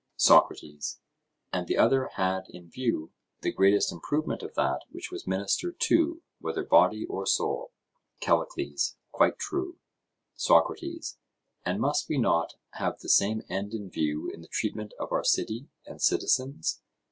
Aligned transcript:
SOCRATES: 0.15 0.99
And 1.53 1.67
the 1.67 1.77
other 1.77 2.07
had 2.15 2.45
in 2.49 2.71
view 2.71 3.11
the 3.41 3.51
greatest 3.51 3.91
improvement 3.91 4.41
of 4.41 4.55
that 4.55 4.81
which 4.89 5.11
was 5.11 5.27
ministered 5.27 5.79
to, 5.81 6.23
whether 6.39 6.63
body 6.63 7.05
or 7.07 7.27
soul? 7.27 7.71
CALLICLES: 8.19 8.97
Quite 9.11 9.37
true. 9.37 9.77
SOCRATES: 10.33 11.19
And 11.63 11.79
must 11.79 12.09
we 12.09 12.17
not 12.17 12.53
have 12.71 12.97
the 13.01 13.09
same 13.09 13.43
end 13.47 13.75
in 13.75 13.91
view 13.91 14.27
in 14.33 14.41
the 14.41 14.47
treatment 14.51 14.95
of 14.99 15.11
our 15.11 15.23
city 15.23 15.67
and 15.85 16.01
citizens? 16.01 16.81